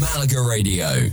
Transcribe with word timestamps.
Malaga 0.00 0.40
Radio. 0.40 1.10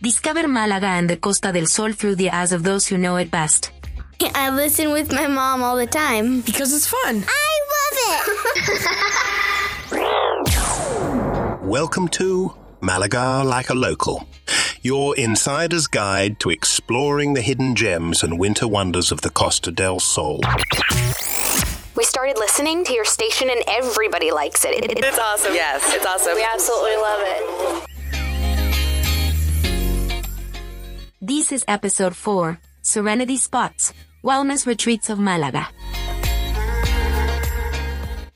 Discover 0.00 0.46
Malaga 0.46 0.86
and 0.86 1.10
the 1.10 1.16
Costa 1.16 1.50
del 1.52 1.66
Sol 1.66 1.92
through 1.92 2.14
the 2.14 2.30
eyes 2.30 2.52
of 2.52 2.62
those 2.62 2.86
who 2.86 2.96
know 2.96 3.16
it 3.16 3.32
best. 3.32 3.72
I 4.20 4.50
listen 4.50 4.92
with 4.92 5.12
my 5.12 5.26
mom 5.26 5.60
all 5.64 5.76
the 5.76 5.88
time. 5.88 6.40
Because 6.42 6.72
it's 6.72 6.86
fun. 6.86 7.24
I 7.26 7.50
love 7.74 7.98
it. 9.90 11.62
Welcome 11.66 12.06
to 12.08 12.54
Malaga 12.80 13.42
Like 13.44 13.70
a 13.70 13.74
Local, 13.74 14.24
your 14.82 15.16
insider's 15.16 15.88
guide 15.88 16.38
to 16.40 16.50
exploring 16.50 17.34
the 17.34 17.42
hidden 17.42 17.74
gems 17.74 18.22
and 18.22 18.38
winter 18.38 18.68
wonders 18.68 19.10
of 19.10 19.22
the 19.22 19.30
Costa 19.30 19.72
del 19.72 19.98
Sol. 19.98 20.40
We 21.98 22.04
started 22.04 22.38
listening 22.38 22.84
to 22.84 22.92
your 22.92 23.04
station 23.04 23.50
and 23.50 23.60
everybody 23.66 24.30
likes 24.30 24.64
it. 24.64 24.72
It- 24.84 24.84
it- 24.92 25.04
It's 25.04 25.18
awesome. 25.18 25.52
Yes, 25.52 25.82
it's 25.92 26.06
awesome. 26.06 26.36
We 26.36 26.44
absolutely 26.44 26.96
love 26.96 27.20
it. 27.34 27.42
This 31.20 31.50
is 31.50 31.64
episode 31.66 32.14
4 32.14 32.60
Serenity 32.82 33.36
Spots 33.36 33.92
Wellness 34.22 34.64
Retreats 34.64 35.10
of 35.10 35.18
Malaga. 35.18 35.66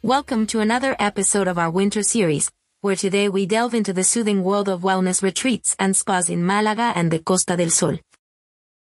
Welcome 0.02 0.48
to 0.48 0.58
another 0.58 0.96
episode 0.98 1.46
of 1.46 1.56
our 1.56 1.70
winter 1.70 2.02
series, 2.02 2.50
where 2.80 2.96
today 2.96 3.28
we 3.28 3.46
delve 3.46 3.74
into 3.74 3.92
the 3.92 4.02
soothing 4.02 4.42
world 4.42 4.68
of 4.68 4.80
wellness 4.80 5.22
retreats 5.22 5.76
and 5.78 5.94
spas 5.94 6.28
in 6.28 6.44
Malaga 6.44 6.92
and 6.96 7.12
the 7.12 7.20
Costa 7.20 7.56
del 7.56 7.70
Sol. 7.70 7.98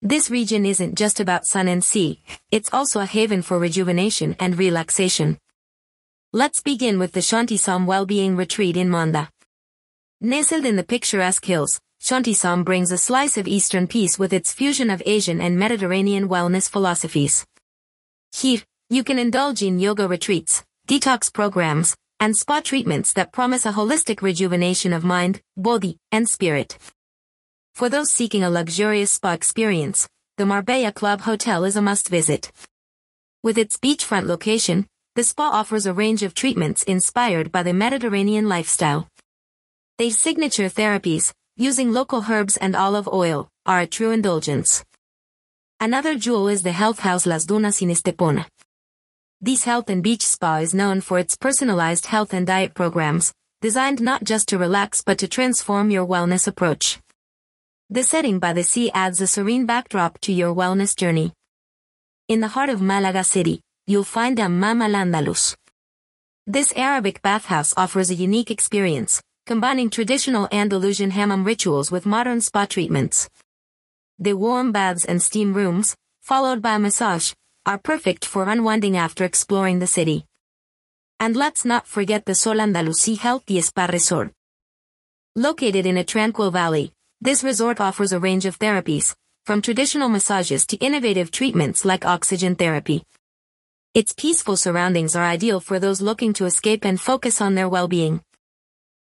This 0.03 0.31
region 0.31 0.65
isn't 0.65 0.95
just 0.95 1.19
about 1.19 1.45
sun 1.45 1.67
and 1.67 1.83
sea, 1.83 2.23
it's 2.49 2.73
also 2.73 3.01
a 3.01 3.05
haven 3.05 3.43
for 3.43 3.59
rejuvenation 3.59 4.35
and 4.39 4.57
relaxation. 4.57 5.37
Let's 6.33 6.59
begin 6.59 6.97
with 6.97 7.11
the 7.11 7.19
Shanti-Som 7.19 7.85
Wellbeing 7.85 8.35
Retreat 8.35 8.77
in 8.77 8.89
Monda. 8.89 9.29
Nestled 10.19 10.65
in 10.65 10.75
the 10.75 10.83
picturesque 10.83 11.45
hills, 11.45 11.79
Shanti-Som 12.01 12.63
brings 12.63 12.91
a 12.91 12.97
slice 12.97 13.37
of 13.37 13.47
Eastern 13.47 13.85
peace 13.85 14.17
with 14.17 14.33
its 14.33 14.51
fusion 14.51 14.89
of 14.89 15.03
Asian 15.05 15.39
and 15.39 15.59
Mediterranean 15.59 16.27
wellness 16.27 16.67
philosophies. 16.67 17.45
Here, 18.33 18.63
you 18.89 19.03
can 19.03 19.19
indulge 19.19 19.61
in 19.61 19.77
yoga 19.77 20.07
retreats, 20.07 20.63
detox 20.87 21.31
programs, 21.31 21.95
and 22.19 22.35
spa 22.35 22.59
treatments 22.61 23.13
that 23.13 23.31
promise 23.31 23.67
a 23.67 23.73
holistic 23.73 24.23
rejuvenation 24.23 24.93
of 24.93 25.03
mind, 25.03 25.41
body, 25.55 25.97
and 26.11 26.27
spirit. 26.27 26.79
For 27.73 27.89
those 27.89 28.11
seeking 28.11 28.43
a 28.43 28.49
luxurious 28.49 29.11
spa 29.11 29.31
experience, 29.31 30.07
the 30.37 30.45
Marbella 30.45 30.91
Club 30.91 31.21
Hotel 31.21 31.63
is 31.63 31.75
a 31.75 31.81
must-visit. 31.81 32.51
With 33.43 33.57
its 33.57 33.77
beachfront 33.77 34.27
location, 34.27 34.87
the 35.15 35.23
spa 35.23 35.49
offers 35.49 35.85
a 35.85 35.93
range 35.93 36.23
of 36.23 36.33
treatments 36.33 36.83
inspired 36.83 37.51
by 37.51 37.63
the 37.63 37.73
Mediterranean 37.73 38.47
lifestyle. 38.47 39.07
Their 39.97 40.11
signature 40.11 40.69
therapies, 40.69 41.33
using 41.57 41.91
local 41.91 42.25
herbs 42.29 42.55
and 42.57 42.75
olive 42.75 43.07
oil, 43.07 43.49
are 43.65 43.81
a 43.81 43.87
true 43.87 44.11
indulgence. 44.11 44.83
Another 45.79 46.15
jewel 46.15 46.47
is 46.47 46.61
the 46.61 46.71
Health 46.71 46.99
House 46.99 47.25
Las 47.25 47.45
Dunas 47.45 47.81
in 47.81 47.89
Estepona. 47.89 48.45
This 49.41 49.63
health 49.63 49.89
and 49.89 50.03
beach 50.03 50.25
spa 50.25 50.57
is 50.57 50.73
known 50.73 51.01
for 51.01 51.17
its 51.17 51.35
personalized 51.35 52.05
health 52.05 52.33
and 52.33 52.45
diet 52.45 52.75
programs, 52.75 53.33
designed 53.61 53.99
not 53.99 54.23
just 54.23 54.47
to 54.49 54.57
relax 54.57 55.01
but 55.01 55.17
to 55.17 55.27
transform 55.27 55.89
your 55.89 56.05
wellness 56.05 56.47
approach. 56.47 57.00
The 57.93 58.03
setting 58.03 58.39
by 58.39 58.53
the 58.53 58.63
sea 58.63 58.89
adds 58.93 59.19
a 59.19 59.27
serene 59.27 59.65
backdrop 59.65 60.17
to 60.21 60.31
your 60.31 60.55
wellness 60.55 60.95
journey. 60.95 61.33
In 62.29 62.39
the 62.39 62.47
heart 62.47 62.69
of 62.69 62.81
Malaga 62.81 63.21
City, 63.21 63.59
you'll 63.85 64.05
find 64.05 64.39
Hammam 64.39 64.81
Al 64.81 64.93
Andalus. 64.93 65.57
This 66.47 66.71
Arabic 66.77 67.21
bathhouse 67.21 67.73
offers 67.75 68.09
a 68.09 68.15
unique 68.15 68.49
experience, 68.49 69.21
combining 69.45 69.89
traditional 69.89 70.47
Andalusian 70.53 71.11
hammam 71.11 71.43
rituals 71.43 71.91
with 71.91 72.05
modern 72.05 72.39
spa 72.39 72.65
treatments. 72.65 73.29
The 74.19 74.37
warm 74.37 74.71
baths 74.71 75.03
and 75.03 75.21
steam 75.21 75.53
rooms, 75.53 75.93
followed 76.21 76.61
by 76.61 76.75
a 76.75 76.79
massage, 76.79 77.33
are 77.65 77.77
perfect 77.77 78.23
for 78.23 78.47
unwinding 78.47 78.95
after 78.95 79.25
exploring 79.25 79.79
the 79.79 79.85
city. 79.85 80.23
And 81.19 81.35
let's 81.35 81.65
not 81.65 81.87
forget 81.87 82.23
the 82.23 82.35
Sol 82.35 82.55
Andalusi 82.55 83.17
Health 83.17 83.43
Spa 83.61 83.87
Resort. 83.87 84.31
Located 85.35 85.85
in 85.85 85.97
a 85.97 86.05
tranquil 86.05 86.51
valley, 86.51 86.93
this 87.21 87.43
resort 87.43 87.79
offers 87.79 88.11
a 88.11 88.19
range 88.19 88.47
of 88.47 88.57
therapies, 88.57 89.15
from 89.45 89.61
traditional 89.61 90.09
massages 90.09 90.65
to 90.65 90.77
innovative 90.77 91.29
treatments 91.29 91.85
like 91.85 92.03
oxygen 92.03 92.55
therapy. 92.55 93.03
Its 93.93 94.11
peaceful 94.11 94.57
surroundings 94.57 95.15
are 95.15 95.23
ideal 95.23 95.59
for 95.59 95.77
those 95.77 96.01
looking 96.01 96.33
to 96.33 96.45
escape 96.45 96.83
and 96.83 96.99
focus 96.99 97.39
on 97.39 97.53
their 97.53 97.69
well-being. 97.69 98.21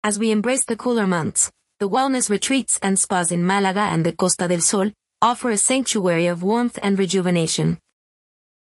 As 0.03 0.19
we 0.19 0.29
embrace 0.29 0.65
the 0.65 0.75
cooler 0.75 1.07
months, 1.07 1.51
the 1.79 1.89
wellness 1.89 2.29
retreats 2.29 2.77
and 2.83 2.99
spas 2.99 3.31
in 3.31 3.43
Malaga 3.43 3.79
and 3.79 4.05
the 4.05 4.11
Costa 4.11 4.47
del 4.47 4.61
Sol 4.61 4.91
offer 5.19 5.49
a 5.49 5.57
sanctuary 5.57 6.27
of 6.27 6.43
warmth 6.43 6.77
and 6.83 6.99
rejuvenation. 6.99 7.79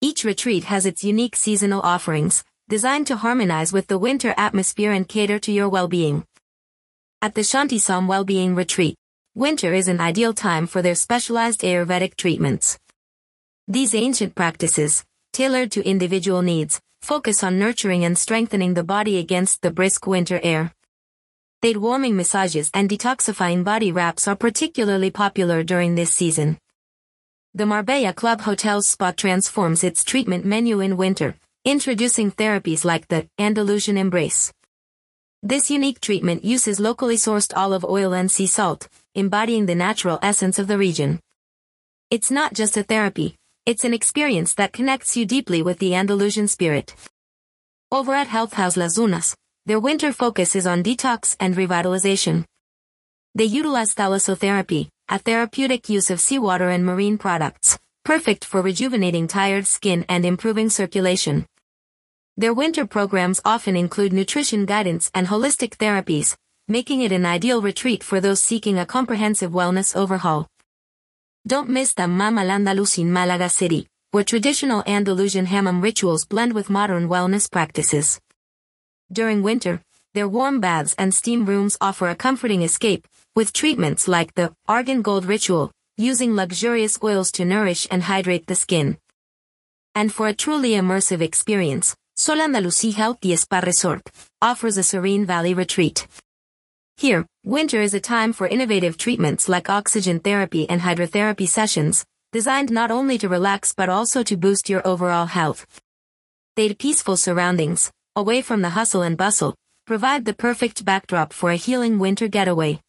Each 0.01 0.25
retreat 0.25 0.65
has 0.65 0.85
its 0.85 1.03
unique 1.05 1.37
seasonal 1.37 1.81
offerings, 1.81 2.43
designed 2.67 3.07
to 3.07 3.15
harmonize 3.15 3.71
with 3.71 3.87
the 3.87 3.97
winter 3.97 4.33
atmosphere 4.35 4.91
and 4.91 5.07
cater 5.07 5.39
to 5.39 5.51
your 5.53 5.69
well-being. 5.69 6.25
At 7.21 7.35
the 7.35 7.41
Shanti 7.41 7.75
Shanti-Som 7.75 8.07
Wellbeing 8.07 8.55
Retreat, 8.55 8.95
winter 9.35 9.73
is 9.73 9.87
an 9.87 10.01
ideal 10.01 10.33
time 10.33 10.65
for 10.65 10.81
their 10.81 10.95
specialized 10.95 11.61
Ayurvedic 11.61 12.15
treatments. 12.15 12.79
These 13.67 13.93
ancient 13.93 14.33
practices, 14.33 15.05
tailored 15.33 15.71
to 15.73 15.87
individual 15.87 16.41
needs, 16.41 16.81
focus 17.01 17.43
on 17.43 17.59
nurturing 17.59 18.03
and 18.03 18.17
strengthening 18.17 18.73
the 18.73 18.83
body 18.83 19.17
against 19.17 19.61
the 19.61 19.71
brisk 19.71 20.07
winter 20.07 20.39
air. 20.43 20.73
Their 21.61 21.79
warming 21.79 22.15
massages 22.15 22.71
and 22.73 22.89
detoxifying 22.89 23.63
body 23.63 23.91
wraps 23.91 24.27
are 24.27 24.35
particularly 24.35 25.11
popular 25.11 25.61
during 25.61 25.95
this 25.95 26.13
season. 26.13 26.57
The 27.53 27.65
Marbella 27.65 28.13
Club 28.13 28.41
Hotel's 28.41 28.87
spa 28.87 29.11
transforms 29.11 29.83
its 29.83 30.03
treatment 30.03 30.45
menu 30.45 30.79
in 30.79 30.97
winter, 30.97 31.35
introducing 31.65 32.31
therapies 32.31 32.83
like 32.85 33.07
the 33.07 33.27
Andalusian 33.37 33.97
Embrace. 33.97 34.51
This 35.41 35.71
unique 35.71 36.01
treatment 36.01 36.43
uses 36.43 36.81
locally 36.81 37.15
sourced 37.15 37.55
olive 37.55 37.85
oil 37.85 38.13
and 38.13 38.29
sea 38.29 38.45
salt, 38.45 38.89
embodying 39.15 39.67
the 39.67 39.75
natural 39.75 40.19
essence 40.21 40.59
of 40.59 40.67
the 40.67 40.77
region. 40.77 41.21
It's 42.09 42.29
not 42.29 42.53
just 42.53 42.75
a 42.75 42.83
therapy, 42.83 43.37
it's 43.65 43.85
an 43.85 43.93
experience 43.93 44.53
that 44.55 44.73
connects 44.73 45.15
you 45.15 45.25
deeply 45.25 45.61
with 45.61 45.79
the 45.79 45.95
Andalusian 45.95 46.49
spirit. 46.49 46.93
Over 47.89 48.13
at 48.13 48.27
Health 48.27 48.51
House 48.51 48.75
Las 48.75 48.95
Dunas, 48.95 49.33
their 49.65 49.79
winter 49.79 50.11
focus 50.11 50.57
is 50.57 50.67
on 50.67 50.83
detox 50.83 51.37
and 51.39 51.55
revitalization. 51.55 52.43
They 53.33 53.45
utilize 53.45 53.95
thalassotherapy, 53.95 54.89
a 55.07 55.19
therapeutic 55.19 55.87
use 55.87 56.09
of 56.09 56.19
seawater 56.19 56.67
and 56.67 56.85
marine 56.85 57.17
products, 57.17 57.79
perfect 58.03 58.43
for 58.43 58.61
rejuvenating 58.61 59.29
tired 59.29 59.67
skin 59.67 60.03
and 60.09 60.25
improving 60.25 60.69
circulation. 60.69 61.45
Their 62.39 62.53
winter 62.53 62.87
programs 62.87 63.41
often 63.43 63.75
include 63.75 64.13
nutrition 64.13 64.65
guidance 64.65 65.11
and 65.13 65.27
holistic 65.27 65.71
therapies, 65.75 66.37
making 66.69 67.01
it 67.01 67.11
an 67.11 67.25
ideal 67.25 67.61
retreat 67.61 68.01
for 68.01 68.21
those 68.21 68.41
seeking 68.41 68.79
a 68.79 68.85
comprehensive 68.85 69.51
wellness 69.51 69.93
overhaul. 69.93 70.47
Don't 71.45 71.67
miss 71.67 71.91
the 71.93 72.03
Hammam 72.03 72.37
Al 72.37 72.47
Andalus 72.47 72.97
in 72.97 73.11
Malaga 73.11 73.49
City, 73.49 73.87
where 74.11 74.23
traditional 74.23 74.85
Andalusian 74.87 75.47
hammam 75.47 75.81
rituals 75.81 76.23
blend 76.23 76.53
with 76.53 76.69
modern 76.69 77.09
wellness 77.09 77.51
practices. 77.51 78.21
During 79.11 79.43
winter, 79.43 79.81
their 80.13 80.29
warm 80.29 80.61
baths 80.61 80.95
and 80.97 81.13
steam 81.13 81.45
rooms 81.45 81.77
offer 81.81 82.07
a 82.07 82.15
comforting 82.15 82.61
escape, 82.61 83.05
with 83.35 83.51
treatments 83.51 84.07
like 84.07 84.33
the 84.35 84.53
Argan 84.65 85.01
Gold 85.01 85.25
Ritual, 85.25 85.73
using 85.97 86.37
luxurious 86.37 86.97
oils 87.03 87.33
to 87.33 87.43
nourish 87.43 87.85
and 87.91 88.03
hydrate 88.03 88.47
the 88.47 88.55
skin. 88.55 88.97
And 89.93 90.13
for 90.13 90.29
a 90.29 90.33
truly 90.33 90.69
immersive 90.69 91.19
experience, 91.19 91.97
Sol 92.21 92.39
Andalusi 92.39 92.93
Health 92.93 93.19
y 93.23 93.33
Spa 93.35 93.61
Resort 93.61 94.01
offers 94.41 94.77
a 94.77 94.83
serene 94.83 95.25
valley 95.25 95.53
retreat. 95.53 96.05
Here, 96.97 97.25
winter 97.45 97.79
is 97.79 97.93
a 97.93 98.01
time 98.01 98.33
for 98.33 98.45
innovative 98.45 98.97
treatments 98.97 99.47
like 99.47 99.69
oxygen 99.69 100.19
therapy 100.19 100.69
and 100.69 100.81
hydrotherapy 100.81 101.47
sessions, 101.47 102.03
designed 102.33 102.71
not 102.71 102.91
only 102.91 103.17
to 103.19 103.29
relax 103.29 103.73
but 103.73 103.87
also 103.87 104.21
to 104.23 104.35
boost 104.35 104.67
your 104.67 104.85
overall 104.85 105.27
health. 105.27 105.65
Their 106.57 106.73
peaceful 106.73 107.15
surroundings, 107.15 107.89
away 108.17 108.41
from 108.41 108.63
the 108.63 108.71
hustle 108.71 109.03
and 109.03 109.15
bustle, 109.15 109.55
provide 109.87 110.25
the 110.25 110.33
perfect 110.33 110.83
backdrop 110.83 111.31
for 111.31 111.51
a 111.51 111.55
healing 111.55 111.99
winter 111.99 112.27
getaway. 112.27 112.81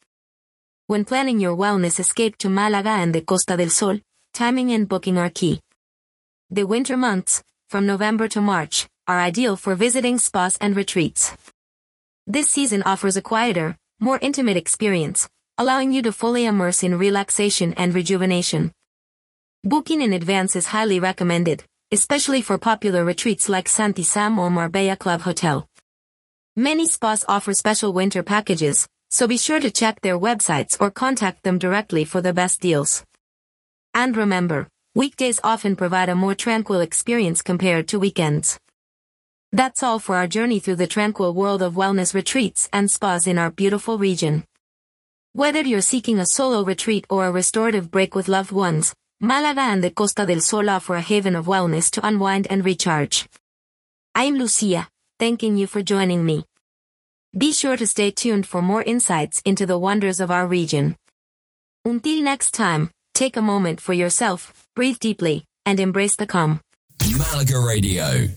When 0.88 1.04
planning 1.04 1.38
your 1.38 1.56
wellness 1.56 2.00
escape 2.00 2.36
to 2.38 2.48
Malaga 2.48 2.98
and 2.98 3.14
the 3.14 3.20
Costa 3.20 3.56
del 3.56 3.70
Sol, 3.70 4.00
timing 4.34 4.72
and 4.72 4.88
booking 4.88 5.18
are 5.18 5.30
key. 5.30 5.60
The 6.50 6.64
winter 6.64 6.96
months, 6.96 7.44
from 7.68 7.86
November 7.86 8.26
to 8.26 8.40
March, 8.40 8.88
are 9.10 9.18
ideal 9.18 9.56
for 9.56 9.74
visiting 9.74 10.18
spas 10.18 10.56
and 10.60 10.76
retreats. 10.76 11.36
This 12.28 12.48
season 12.48 12.84
offers 12.84 13.16
a 13.16 13.22
quieter, 13.22 13.76
more 13.98 14.20
intimate 14.22 14.56
experience, 14.56 15.28
allowing 15.58 15.90
you 15.90 16.00
to 16.02 16.12
fully 16.12 16.44
immerse 16.44 16.84
in 16.84 16.96
relaxation 16.96 17.74
and 17.74 17.92
rejuvenation. 17.92 18.70
Booking 19.64 20.00
in 20.00 20.12
advance 20.12 20.54
is 20.54 20.66
highly 20.66 21.00
recommended, 21.00 21.64
especially 21.90 22.40
for 22.40 22.56
popular 22.56 23.04
retreats 23.04 23.48
like 23.48 23.66
Shanti-Som 23.66 24.38
or 24.38 24.48
Marbella 24.48 24.94
Club 24.94 25.22
Hotel. 25.22 25.66
Many 26.54 26.86
spas 26.86 27.24
offer 27.26 27.52
special 27.52 27.92
winter 27.92 28.22
packages, 28.22 28.86
so 29.10 29.26
be 29.26 29.38
sure 29.38 29.58
to 29.58 29.72
check 29.72 30.00
their 30.02 30.20
websites 30.20 30.80
or 30.80 30.88
contact 30.92 31.42
them 31.42 31.58
directly 31.58 32.04
for 32.04 32.20
the 32.20 32.32
best 32.32 32.60
deals. 32.60 33.04
And 33.92 34.16
remember, 34.16 34.68
weekdays 34.94 35.40
often 35.42 35.74
provide 35.74 36.10
a 36.10 36.14
more 36.14 36.36
tranquil 36.36 36.80
experience 36.80 37.42
compared 37.42 37.88
to 37.88 37.98
weekends. 37.98 38.60
That's 39.52 39.82
all 39.82 39.98
for 39.98 40.14
our 40.14 40.28
journey 40.28 40.60
through 40.60 40.76
the 40.76 40.86
tranquil 40.86 41.34
world 41.34 41.60
of 41.60 41.74
wellness 41.74 42.14
retreats 42.14 42.68
and 42.72 42.88
spas 42.88 43.26
in 43.26 43.36
our 43.36 43.50
beautiful 43.50 43.98
region. 43.98 44.44
Whether 45.32 45.62
you're 45.62 45.80
seeking 45.80 46.20
a 46.20 46.26
solo 46.26 46.62
retreat 46.62 47.04
or 47.10 47.26
a 47.26 47.32
restorative 47.32 47.90
break 47.90 48.14
with 48.14 48.28
loved 48.28 48.52
ones, 48.52 48.94
Malaga 49.20 49.62
and 49.62 49.82
the 49.82 49.90
Costa 49.90 50.24
del 50.24 50.40
Sol 50.40 50.70
offer 50.70 50.94
a 50.94 51.00
haven 51.00 51.34
of 51.34 51.46
wellness 51.46 51.90
to 51.90 52.06
unwind 52.06 52.46
and 52.48 52.64
recharge. 52.64 53.28
I'm 54.14 54.36
Lucia, 54.36 54.88
thanking 55.18 55.56
you 55.56 55.66
for 55.66 55.82
joining 55.82 56.24
me. 56.24 56.44
Be 57.36 57.52
sure 57.52 57.76
to 57.76 57.86
stay 57.86 58.12
tuned 58.12 58.46
for 58.46 58.62
more 58.62 58.82
insights 58.82 59.42
into 59.44 59.66
the 59.66 59.78
wonders 59.78 60.20
of 60.20 60.30
our 60.30 60.46
region. 60.46 60.96
Until 61.84 62.22
next 62.22 62.52
time, 62.52 62.90
take 63.14 63.36
a 63.36 63.42
moment 63.42 63.80
for 63.80 63.94
yourself, 63.94 64.66
breathe 64.76 65.00
deeply, 65.00 65.44
and 65.66 65.80
embrace 65.80 66.14
the 66.14 66.26
calm. 66.26 66.60
Malaga 67.18 67.58
Radio 67.58 68.28